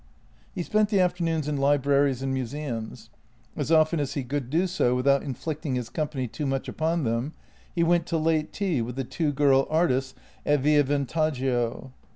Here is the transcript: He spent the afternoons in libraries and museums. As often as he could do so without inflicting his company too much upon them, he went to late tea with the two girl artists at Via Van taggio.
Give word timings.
He 0.55 0.63
spent 0.63 0.89
the 0.89 0.99
afternoons 0.99 1.47
in 1.47 1.57
libraries 1.57 2.23
and 2.23 2.33
museums. 2.33 3.11
As 3.55 3.71
often 3.71 3.99
as 3.99 4.15
he 4.15 4.23
could 4.23 4.49
do 4.49 4.65
so 4.65 4.95
without 4.95 5.21
inflicting 5.21 5.75
his 5.75 5.91
company 5.91 6.27
too 6.27 6.47
much 6.47 6.67
upon 6.67 7.03
them, 7.03 7.35
he 7.75 7.83
went 7.83 8.07
to 8.07 8.17
late 8.17 8.51
tea 8.51 8.81
with 8.81 8.95
the 8.95 9.03
two 9.03 9.31
girl 9.31 9.67
artists 9.69 10.15
at 10.43 10.61
Via 10.61 10.83
Van 10.83 11.05
taggio. 11.05 11.91